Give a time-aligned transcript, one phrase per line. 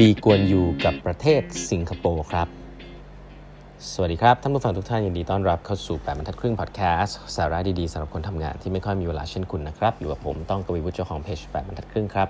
[0.00, 2.48] ลีกวนยูกับประเทศสิงคโปร์ครับ
[3.92, 12.28] สวัสดีครับ ท่านผู้ฟังทุกท่านยินดีต้อนรับเข้าสู่แปดบรรทัดครึ่งพอดแคสต์สาระดีๆสำหรับคนทำงานที่ไม่ค่อยมีเวลาเช่นคุณนะครับ อยู่กับผมต้องกวีวุฒิเจ้าของเพจแปดบรรทัดครึ่งครับ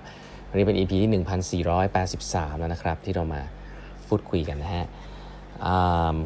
[0.51, 1.25] วันนี้เป็น EP ที่
[1.85, 3.41] 1483 แล้วนะครับ ที่เรามา
[4.09, 4.85] พูดคุยกันนะฮะ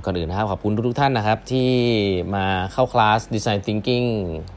[0.05, 1.71] ก่อนอื่นนะครับขอบคุณทุกท่านนะครับ ที่
[2.37, 4.07] มาเข้าคลาส Design Thinking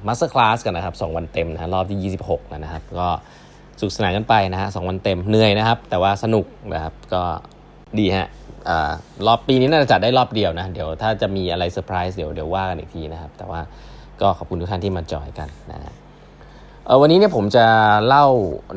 [0.07, 3.09] Master Class กันนะครับ 2 วันเต็มนะรอบที่ 26 แล้วนะครับ ก็
[3.79, 7.23] สนุกสนานกันไปนะฮะสองวันเต็มเหนื่อยนะครับ แต่ว่าสนุกนะครับก็
[7.99, 8.27] ดีฮะ
[9.27, 13.61] รอบปีนี้น่าจะจัดได้รอบเดียวนะ เดี๋ยวถ้าจะมีอะไรเซอร์ไพรส์เดี๋ยวเดี๋ยวว่ากันอีกทีนะครับ แต่ว่า
[14.21, 15.79] ก็ขอบคุณทุกท่านที่มาจอยกันนะ
[17.01, 17.65] วันนี้เนี่ยผมจะ
[18.07, 18.25] เล่า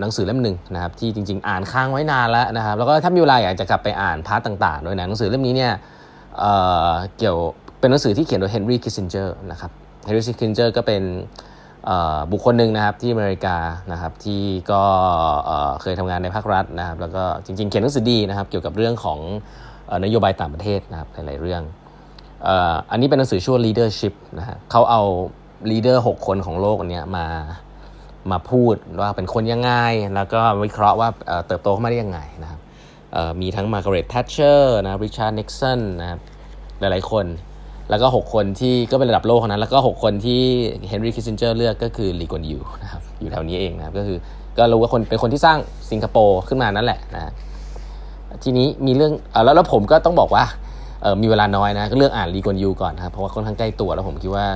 [0.01, 5.73] หนังสือเล่มหนึ่งนะครับที่จริง ๆ อ่านค้างไว้นานแล้วนะครับ แล้วก็ถ้ามีเวลาอยากจะกลับไปอ่าน part ต่างๆด้วยนะหนังสือเล่มนี้เนี่ย
[6.39, 7.39] เกี่ยว
[7.81, 9.71] เป็นหนังสือที่เขียนโดย Henry Kissinger นะครับ
[10.05, 11.03] Henry Kissinger ก็เป็น
[12.33, 13.57] บุคคลหนึ่งนะครับที่อเมริกา
[13.93, 14.43] นะครับที่
[14.73, 14.83] ก็
[15.83, 19.19] เคยทำงานในภาครัฐนะครับ แล้วก็จริงๆ เขียนหนังสือดีนะครับ เกี่ยวกับเรื่องของ
[20.05, 21.63] นโยบายต่างประเทศนะครับหลายๆเรื่อง
[22.91, 25.03] อันนี้เป็นหนังสือชื่อ Leadership นะฮะเขาเอา
[25.71, 27.27] leader 6 คนของโลกอันนี้มา
[28.31, 29.73] มาพูดว่าเป็นคนยังไง
[30.15, 31.09] แล้วก็วิเคราะห์ว่า
[31.47, 32.61] เติบโตขึ้นมาได้ยังไงนะครับ
[33.41, 36.21] มีทั้ง Margaret Thatcher นะ Richard Nixon นะครับ
[36.81, 37.25] หลายๆคน
[37.91, 40.41] แล้วก็ 6 คนที่ก็เป็นระดับโลกนั้น แล้วก็ 6 คนที่
[40.89, 44.19] Henry Kissinger เลือกก็คือลีกวนยูนะครับอยู่แถวนี้เองนะครับก็คือ
[44.59, 45.59] ก็รู้ว่าคนเป็นคนที่สร้าง
[45.91, 47.33] สิงคโปร์ขึ้นมานั่นแหละนะ
[48.43, 50.45] ทีนี้มีเรื่องอแล้วแล้วผมก็ต้องบอกว่า
[51.03, 54.47] เออมีเวลาน้อยนะก็เลือกอ่านลีกวนยูก่อนครับเพราะว่าค่อนข้างใกล้ตัวแล้วผมคิดว่า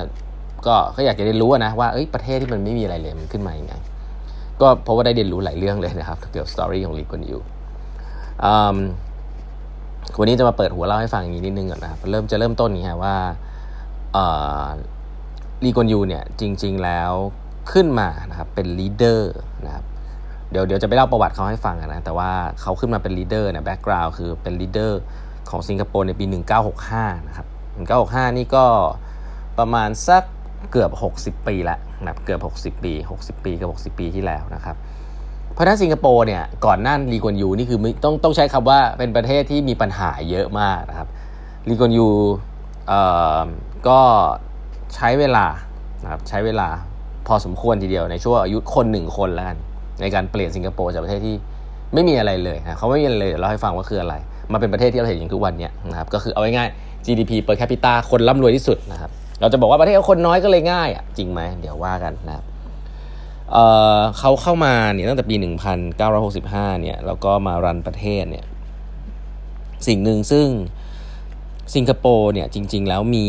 [0.65, 3.73] ก็ก็อยากจะได้รู้นะว่าเอ้ยประเทศที่มันไม่มีอะไรเลยมันขึ้นมาอย่างไง
[4.61, 7.37] ก็เพราะว่าได้เรียนรู้หลายเรื่องเลยนะครับเกี่ยวกับ story ของลีกวนยู
[10.19, 13.15] วันนี้จะมาเปิดหัวเล่าให้ฟังอย่างนี้นิดนึงก่อนนะครับเริ่มจะเริ่มต้นนี้ฮะว่า
[15.63, 17.11] ลีกวนยูเนี่ยจริง ๆแล้ว
[17.71, 19.85] ขึ้นมานะครับเป็น leader นะครับ
[20.51, 25.01] เดี๋ยวเดี๋ยวจะไปเล่าประวัติเขาให้ฟังนะแต่ว่าเขาขึ้นมาเป็น leader เนี่ย background คือเป็น leader
[25.49, 26.25] ของสิงคโปร์ในปี
[26.75, 27.47] 1965 นะครับ
[27.91, 28.65] 1965 นี่ก็
[29.59, 30.23] ประมาณสัก
[30.71, 34.75] เกือบ 60 ปีแล้วนะเกือบ 60 ปี 60 ปีกับ 60 ปีที่แล้วนะครับ
[35.53, 41.07] เพราะนั้นสิงคโปร์เนี่ยก่อนหน้าลีกวนยูนี่คือต้องต้องใช้คำว่าเป็นประเทศที่มีปัญหาเยอะมากนะครับ
[41.69, 42.07] ลีกวนยู
[43.87, 43.99] ก็
[44.95, 45.45] ใช้เวลา
[46.03, 46.69] นะครับใช้เวลา
[47.27, 49.57] พอสมควรทีเดียวในช่วงอายุคนหนึ่งคนแล้วกัน
[50.01, 51.35] ในการเปลี่ยนสิงคโปร์จากประเทศที่
[51.93, 54.15] ไม่มีอะไรเลยนะเขาไม่มีอะไรเลยเราให้ฟังว่าคืออะไร
[54.51, 62.45] มาเป็นประเทศที่เราเห็นอย่างทุกวันนี้นะครับก็คือเอาง่ายๆ GDP per capita คนร่ำรวยที่สุดนะครับเราจะบอกว่าประเทศคนน้อยก็เลยง่ายอะจริงไหมเดี๋ยวว่ากันนะครับ
[63.53, 65.35] เเขาเข้ามาเนี่ยตั้งแต่ปี
[66.13, 68.45] 1965 เนี่ยแล้วก็มารันประเทศเนี่ย
[69.87, 70.47] สิ่งหนึ่งซึ่ง
[71.75, 73.27] สิงคโปร์เนี่ยจริง ๆ แล้วมี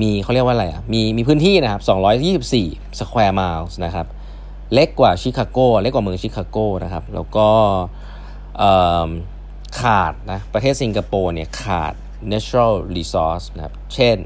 [0.00, 1.82] มีเขาเรียกว่าอะไรอะมีมีพื้นที่นะครับ
[2.60, 4.06] 224 square miles นะครับ
[4.74, 7.48] เล็กกว่าชิคาโกเล็กกว่าเมืองชิคาโกนะครับ แล้วก็
[9.80, 11.94] ขาดนะประเทศสิงคโปร์เนี่ยขาด
[12.32, 14.16] natural resource นะครับ เช่น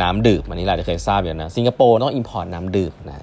[0.00, 3.16] น้ำดื่มอันนี้เราจะเคยทราบอยู่นะ สิงคโปร์ต้อง import น้ำดื่มนะ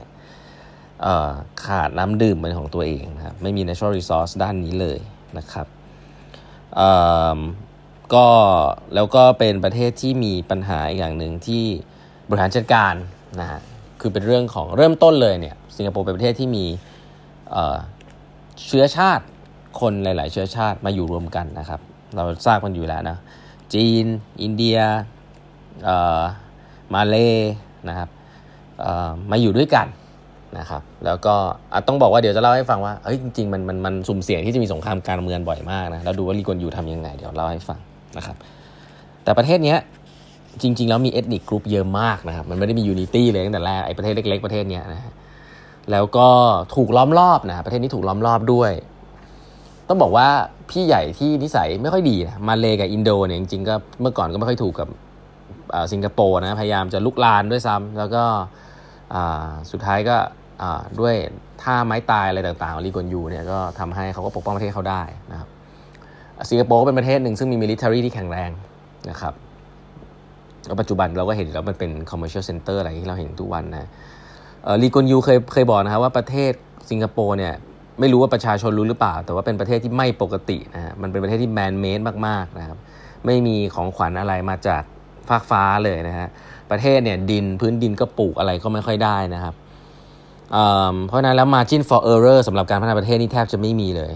[1.66, 5.00] ขาดน้ำดื่มเป็นของตัวเองนะครับไม่มี natural resource ด้านนี้เลย
[5.38, 5.67] นะครับ
[8.13, 8.28] ก็
[8.95, 11.63] แล้วก็เป็นประเทศที่มีปัญหาอย่างหนึ่งที่
[12.29, 12.94] บริหารจัดการ
[13.39, 13.59] นะฮะ
[14.01, 16.66] คือเป็นเรื่องของเริ่มต้นเลยเนี่ยสิงคโปร์เป็นประเทศที่มี
[18.66, 19.25] เชื้อชาติ
[19.79, 21.79] คนหลาย ๆ เชื้อชาติมาอยู่รวมกันนะครับ
[22.16, 23.17] เราทราบกันอยู่แล้วนะ
[23.73, 24.06] จีน
[24.41, 24.79] อินเดีย
[26.94, 27.16] มาเล
[27.89, 28.09] นะครับ
[29.31, 29.88] มาอยู่ด้วยกัน
[30.59, 31.35] นะครับแล้วก็
[31.88, 37.79] ต้องบอกว่าเดี๋ยวจะเล่าให้ฟังว่าเฮ้ยจริงๆมันมันมันสุ่มเสี่ยงที่จะมีสงครามการเมืองบ่อยมากนะแล้วดูว่าลีกวนยูทำยังไงเดี๋ยวเล่าให้ฟัง
[38.17, 38.35] นะครับ
[39.23, 39.75] แต่ประเทศนี้
[40.61, 45.13] จริง ๆ แล้วมี ethnic group เยอะมากนะครับมันไม่ได้มี unity เลยตั้งแต่แรกไอ้ประเทศเล็ก ๆ ประเทศนี้นะ
[45.91, 46.27] แล้วก็
[46.75, 48.71] ถูกล้อมรอบนะประเทศนี้ถูกล้อมรอบด้วย
[49.88, 50.27] ต้องบอกว่า
[50.69, 54.88] พี่ใหญ่ที่นิสัยไม่ค่อยดีนะมาเลกับอินโดเนี่ยจริงๆก็เมื่อก่อนก็ไม่ค่อยถูกกับ
[55.91, 58.23] สิงคโปร์นะพยายามจะรุกรานด้วยซ้ำแล้วก็
[59.71, 60.15] สุดท้ายก็
[61.00, 61.16] ด้วย
[61.62, 65.50] ท่าไม้ตายอะไรต่างๆของลีกวนยูเนี่ยก็ทำให้เขาก็ปกป้องประเทศเขาได้นะครับ
[66.50, 68.52] สิงคโปร์ก็เป็นประเทศหนึ่งซึ่งมี military ที่แข็งแรง
[69.10, 69.34] นะครับ
[70.66, 73.90] แล้วปัจจุบันเราก็เห็นแล้วมันเป็น commercial center อะไรที่เราเห็นทุกวันนะ
[74.81, 76.52] ลีกวนยูเคยเคยบอกนะครับว่าประเทศ
[76.90, 77.54] สิงคโปร์เนี่ย
[78.00, 82.78] ไม่รู้ว่าประชาชนรู้หรือเปล่า แต่ว่าเป็นประเทศที่ไม่ปกตินะมันเป็นประเทศที่แมนเมดมากๆนะครับ
[83.25, 84.84] ไม่มีของขวัญอะไรมาจาก
[85.30, 86.28] ฟากฟ้าเลยนะฮะ
[86.72, 89.56] ประเทศเนี่ยดินพื้นดินก็ปลูกอะไรก็ไม่ค่อยได้นะครับ
[91.07, 94.13] เพราะนั้นแล้ว margin for error สำหรับการพัฒนาประเทศนี่แทบจะไม่มีเลย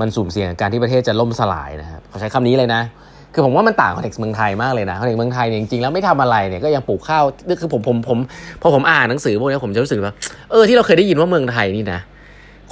[0.00, 2.82] มันสุ่มเสี่ยงการที่ประเทศจะล่มสลายนะครับเขาใช้คำนี้เลยนะ
[3.32, 7.24] คือผมว่ามันต่างกับเด็กเมืองไทยมากเลยนะเด็กเมืองไทยเนี่ยจริงๆแล้วไม่ทำอะไรเนี่ยก็ยังปลูกข้าว
[7.60, 8.18] คือผมผมผม
[8.62, 10.14] พอผมอ่านหนังสือพวกนี้ผมจะรู้สึกว่า
[10.50, 12.00] เออที่เราเคยได้ยินว่าเมืองไทยนี่นะ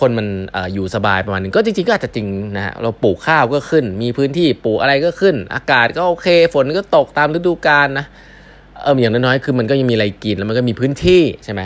[0.01, 2.27] คนมันออยู่สบายประมาณนึงก็จริงๆก็อาจจะจริง
[2.57, 8.07] นะฮะเราปลูกข้าวก็ขึ้น มีพื้นที่ปลูกอะไรก็ขึ้น อากาศก็โอเค ฝนก็ตกตามฤดูกาลนะ
[8.83, 11.63] เอออย่างน้อยๆคือมันก็ยังมีอะไรกินแล้วมันก็มีพื้นที่ใช่ไหม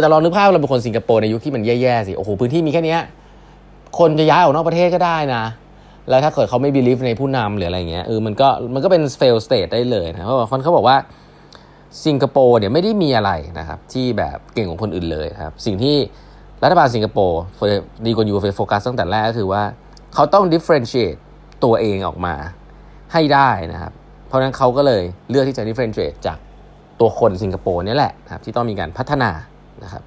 [0.00, 2.96] แต่ลองนึกภาพเราเป็นคนสิงคโปร์ในยุคที่มันแย่ๆสิ โอ้โห พื้นที่มีแค่นี้
[3.98, 5.44] คนจะย้ายออกนอกประเทศก็ได้นะ
[6.08, 10.96] แล้วถ้าเกิดเขาไม่ believe ในผู้นำหรืออะไรเงี้ย เออ มันก็ มันก็เป็น fail state ได้เลยนะ เพราะว่าคนเขาบอกว่า
[12.06, 15.96] สิงคโปร์เนี่ยไม่ได้มีอะไรนะครับ ที่แบบเก่งของคนอื่นเลยครับ สิ่งที่
[16.62, 17.40] รัฐบาลสิงคโปร์
[18.06, 19.62] ดีกว่ายูโฟกัสตั้งแต่แรกก็คือว่า
[20.14, 21.18] เขาต้อง differentiate
[21.64, 22.34] ตัวเองออกมา
[23.12, 23.92] ให้ได้นะครับ
[24.28, 26.38] เพราะนั้นเขาก็เลยเลือกที่จะ differentiate จาก
[27.00, 29.30] ตัวคนสิงคโปร์นี่แหละนะครับที่ต้องมีการพัฒนา
[29.84, 30.02] นะครับ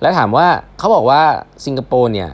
[0.00, 0.46] และถามว่า
[0.78, 1.22] เขาบอกว่า
[1.66, 2.30] สิงคโปร์เนี่ย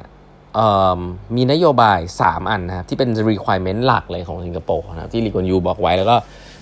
[1.37, 6.17] มีนโยบาย 3 อันนะครับที่เป็น requirement หลักเลยของสิงคโปร์นะครับที่ลีกวนยูบอกไว้แล้วก็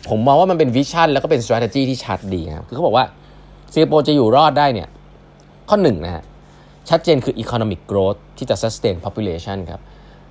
[0.08, 3.04] ผมมองว่ามันเป็น vision แล้วก็เป็น strategy ที่ชัดดีนะครับคือเขาบอกว่า
[3.74, 4.88] สิงคโปร์จะอยู่รอดได้เนี่ย
[5.68, 6.24] ข้อหนึ่งนะฮะ
[6.88, 9.80] ชัดเจนคือ economic growth ที่จะ sustain population ครับ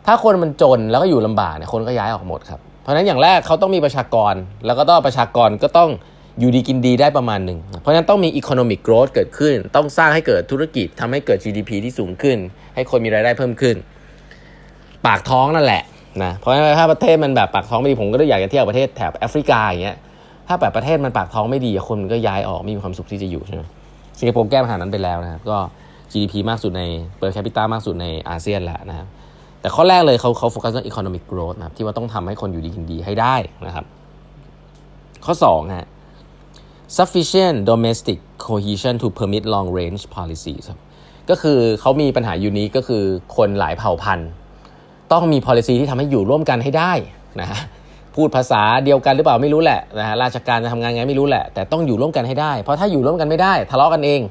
[0.05, 4.33] ถ้าคนมันจนแล้วก็อยู่ลำบากเนี่ยคนก็ย้ายออกหมดครับเพราะฉะนั้นอย่างแรกเขาต้องมีประชากร
[4.65, 5.89] แล้วก็ต้องประชากรก็ต้อง
[6.39, 12.37] อยู่ดีกินดีได้ประมาณหนึ่ง เพราะฉะนั้นต้องมี economic growth เกิดขึ้น ต้องสร้างให้เกิดธุรกิจทำให้เกิด GDP ที่สูงขึ้น
[12.75, 13.75] ให้คนมีรายได้เพิ่มขึ้น
[15.05, 15.83] ปากท้องนั่นแหละ
[16.23, 19.97] นะเพราะฉะนั้นถ้าประเทศมันแบบปากท้องไม่ดีผมก็อยากจะเที่ยวประเทศแถบแอฟริกาอย่างเงี้ย
[20.47, 23.63] ถ้าแบบประเทศมันปากท้องไม่ดีคนมันก็ย้ายออกไม่มีความสุขที่จะอยู่ใช่ไหม
[24.19, 25.57] สิงคโปร์แก้ปัญหานั้นไปแล้วนะครับก็
[26.11, 26.83] GDP มากสุดใน
[27.17, 29.07] per capita มากสุดในอาเซียนแล้วนะครับ
[29.61, 33.35] แต่ข้อแรกเลยเขาเขาโฟกัสเรื่อง economic growth นะครับที่ว่าต้องทำให้คนอยู่ดีกินดีให้ได้
[33.67, 33.85] นะครับ
[35.25, 35.87] ข้อ2ฮะ
[36.97, 40.79] sufficient domestic cohesion to permit long range policies ครับ
[41.29, 43.03] ก็คือเขามีปัญหาอยู่นี้ก็คือ
[43.35, 44.29] คนหลายเผ่าพันธุ์
[45.11, 46.91] ต้องมี policy ที่ทำให้อยู่ร่วมกันให้ได้
[47.41, 47.47] นะ
[48.15, 54.21] พูดภาษาเดียวกันหรือเปล่าไม่รู้แหละนะฮะราชการจะทำงานไงไม่รู้แหละ แต่ต้องอยู่ร่วมกันให้ได้ เพราะถ้าอยู่ร่วมกันไม่ได้ ทะเลาะกันเอง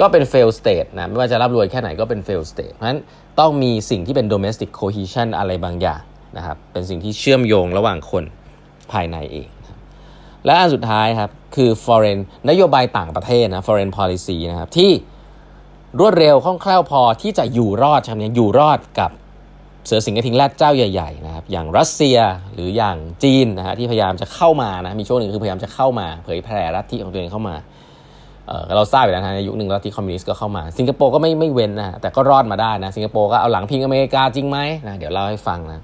[0.00, 3.00] ก็เป็น fail state นะไม่ว่าจะร่ำรวยแค่ไหนก็เป็น fail state เพราะฉะนั้น
[3.40, 6.02] ต้องมีสิ่งที่เป็น domestic cohesion อะไรบางอย่าง
[6.36, 8.24] นะครับเป็นสิ่งที่เชื่อมโยงระหว่างคน
[8.92, 9.48] ภายในเอง
[10.46, 14.90] และอันสุดท้ายครับคือ foreign นโยบายต่างประเทศนะ foreign policy นะครับที่
[16.00, 19.10] รวดเร็วคล่องแคล่วพอที่จะอยู่รอดใช่ไหมอยู่รอดกับ
[19.86, 22.18] เสือสิงห์กระทิงแรดเจ้าใหญ่ๆนะครับอย่างรัสเซีย
[22.54, 27.56] หรืออย่างจีนนะฮะที่พยายามจะเข้ามานะมีช่วงหนึ่งคือพยายามจะเข้ามา เผยแพร่ลัทธิของตัวเองเข้ามา
[28.46, 35.80] เออเราทราบอยู่แล้วนะในยุคหนึ่งลัทธิคอมมิวนิสต์ก็เข้ามา สิงคโปร์ก็ไม่ไม่เว้นนะแต่ก็รอดมาได้นะสิงคโปร์ก็เอาหลังพิงอเมริกาจริงไหมนะเดี๋ยวเล่าให้ฟังนะ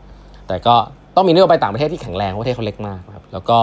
[0.48, 0.76] แต่ก็
[1.16, 3.58] ต้องมีนโยบายต่างประเทศที่แข็งแรงประเทศเขาเล็กมากครับแล้วก็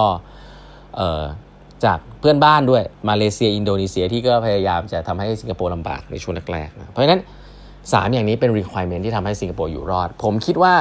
[1.85, 7.21] จากเพื่อนบ้านด้วยมาเลเซียอินโดนีเซียที่ก็พยายามจะทำให้สิงคโปร์ลำบากในช่วงแรกๆนะเพราะฉะนั้น
[7.65, 10.73] 3 อย่างนี้เป็น requirement ที่ทำให้สิงคโปร์อยู่รอด ผมคิดว่า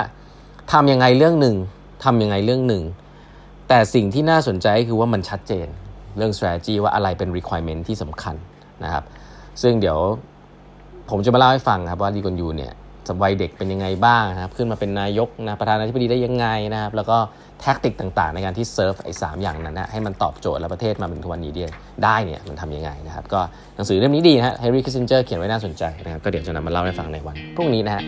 [0.73, 1.57] ทำยังไงเรื่องหนึ่ง
[2.05, 2.83] ทำยังไงเรื่องหนึ่ง
[3.69, 5.67] แต่สิ่งที่น่าสนใจคือว่ามันชัดเจน
[6.17, 8.37] เรื่อง strategy ว่าอะไรเป็น requirement ที่สำคัญ
[8.85, 9.05] นะครับ
[9.63, 9.99] ซึ่งเดี๋ยว
[11.11, 12.73] ผมจะมาเล่าให้ฟังครับว่าลีกวนยูเนี่ย
[13.09, 17.17] สมัยเด็กเป็นยังไงบ้างนะครับ ขึ้นมาเป็นนายกนะประธานาธิบดีได้ยังไงนะครับ แล้วก็
[17.61, 21.53] tactic ต่างๆ ในการที่เซิร์ฟไอ้ 3 อย่างนั้นนะให้มันตอบโจทย์และประเทศมาเป็นทุกวันนี้
[22.05, 23.41] ได้เนี่ยมันทำยังไงนะครับ ก็
[23.77, 28.03] หนังสือเล่มนี้ดีนะฮะเฮนรี่คิสซินเจอร์เขียนไว้น่าสนใจนะครับก็เดี๋ยวจะนำมาเล่าให้ฟังในวันพรุ่งนี้นะฮะ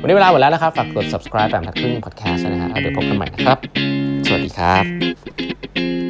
[0.00, 3.58] วันนี้เวลาหมดแล้วนะครับฝากกด subscribe แปดบรรทัดครึ่ง podcast นะฮะเดี๋ยวพบกันใหม่นะครับ
[4.26, 6.03] สวัสดีครับ